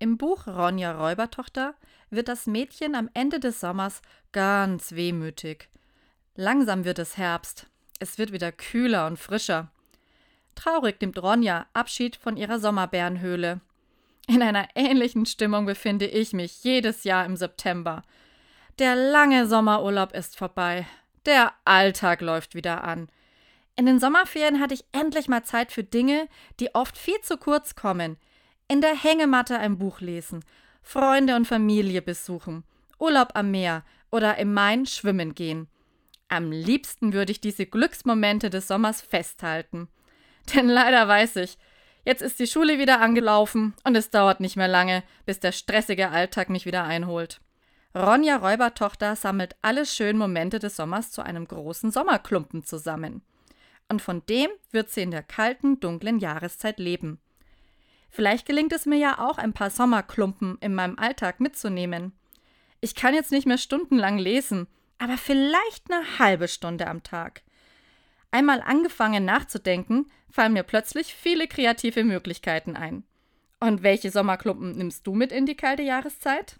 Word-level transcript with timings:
Im 0.00 0.16
Buch 0.16 0.46
Ronja 0.46 0.92
Räubertochter 0.92 1.74
wird 2.10 2.28
das 2.28 2.46
Mädchen 2.46 2.94
am 2.94 3.10
Ende 3.14 3.40
des 3.40 3.58
Sommers 3.58 4.00
ganz 4.30 4.92
wehmütig. 4.92 5.68
Langsam 6.36 6.84
wird 6.84 7.00
es 7.00 7.16
Herbst. 7.16 7.66
Es 7.98 8.16
wird 8.16 8.30
wieder 8.30 8.52
kühler 8.52 9.08
und 9.08 9.18
frischer. 9.18 9.72
Traurig 10.54 11.00
nimmt 11.00 11.20
Ronja 11.20 11.66
Abschied 11.72 12.14
von 12.14 12.36
ihrer 12.36 12.60
Sommerbärenhöhle. 12.60 13.60
In 14.28 14.42
einer 14.42 14.68
ähnlichen 14.76 15.26
Stimmung 15.26 15.66
befinde 15.66 16.06
ich 16.06 16.32
mich 16.32 16.62
jedes 16.62 17.02
Jahr 17.02 17.24
im 17.24 17.36
September. 17.36 18.02
Der 18.78 18.94
lange 18.94 19.48
Sommerurlaub 19.48 20.12
ist 20.12 20.36
vorbei. 20.36 20.86
Der 21.26 21.52
Alltag 21.64 22.20
läuft 22.20 22.54
wieder 22.54 22.84
an. 22.84 23.08
In 23.74 23.86
den 23.86 23.98
Sommerferien 23.98 24.60
hatte 24.60 24.74
ich 24.74 24.84
endlich 24.92 25.28
mal 25.28 25.42
Zeit 25.42 25.72
für 25.72 25.82
Dinge, 25.82 26.28
die 26.60 26.74
oft 26.74 26.96
viel 26.96 27.20
zu 27.22 27.36
kurz 27.36 27.74
kommen. 27.74 28.16
In 28.70 28.82
der 28.82 28.94
Hängematte 28.94 29.58
ein 29.58 29.78
Buch 29.78 30.00
lesen, 30.00 30.44
Freunde 30.82 31.36
und 31.36 31.46
Familie 31.46 32.02
besuchen, 32.02 32.64
Urlaub 32.98 33.30
am 33.32 33.50
Meer 33.50 33.82
oder 34.10 34.36
im 34.36 34.52
Main 34.52 34.84
schwimmen 34.84 35.34
gehen. 35.34 35.68
Am 36.28 36.52
liebsten 36.52 37.14
würde 37.14 37.32
ich 37.32 37.40
diese 37.40 37.64
Glücksmomente 37.64 38.50
des 38.50 38.68
Sommers 38.68 39.00
festhalten. 39.00 39.88
Denn 40.54 40.68
leider 40.68 41.08
weiß 41.08 41.36
ich, 41.36 41.56
jetzt 42.04 42.20
ist 42.20 42.38
die 42.40 42.46
Schule 42.46 42.78
wieder 42.78 43.00
angelaufen 43.00 43.72
und 43.84 43.96
es 43.96 44.10
dauert 44.10 44.40
nicht 44.40 44.56
mehr 44.56 44.68
lange, 44.68 45.02
bis 45.24 45.40
der 45.40 45.52
stressige 45.52 46.10
Alltag 46.10 46.50
mich 46.50 46.66
wieder 46.66 46.84
einholt. 46.84 47.40
Ronja 47.94 48.36
Räubertochter 48.36 49.16
sammelt 49.16 49.56
alle 49.62 49.86
schönen 49.86 50.18
Momente 50.18 50.58
des 50.58 50.76
Sommers 50.76 51.10
zu 51.10 51.22
einem 51.22 51.48
großen 51.48 51.90
Sommerklumpen 51.90 52.64
zusammen. 52.64 53.22
Und 53.88 54.02
von 54.02 54.26
dem 54.26 54.50
wird 54.70 54.90
sie 54.90 55.00
in 55.00 55.10
der 55.10 55.22
kalten, 55.22 55.80
dunklen 55.80 56.18
Jahreszeit 56.18 56.78
leben. 56.78 57.18
Vielleicht 58.10 58.46
gelingt 58.46 58.72
es 58.72 58.86
mir 58.86 58.98
ja 58.98 59.18
auch, 59.18 59.38
ein 59.38 59.52
paar 59.52 59.70
Sommerklumpen 59.70 60.58
in 60.60 60.74
meinem 60.74 60.98
Alltag 60.98 61.40
mitzunehmen. 61.40 62.12
Ich 62.80 62.94
kann 62.94 63.14
jetzt 63.14 63.32
nicht 63.32 63.46
mehr 63.46 63.58
stundenlang 63.58 64.18
lesen, 64.18 64.66
aber 64.98 65.16
vielleicht 65.16 65.90
eine 65.90 66.18
halbe 66.18 66.48
Stunde 66.48 66.86
am 66.86 67.02
Tag. 67.02 67.42
Einmal 68.30 68.60
angefangen 68.60 69.24
nachzudenken, 69.24 70.10
fallen 70.30 70.52
mir 70.52 70.62
plötzlich 70.62 71.14
viele 71.14 71.48
kreative 71.48 72.04
Möglichkeiten 72.04 72.76
ein. 72.76 73.04
Und 73.60 73.82
welche 73.82 74.10
Sommerklumpen 74.10 74.76
nimmst 74.76 75.06
du 75.06 75.14
mit 75.14 75.32
in 75.32 75.46
die 75.46 75.56
kalte 75.56 75.82
Jahreszeit? 75.82 76.58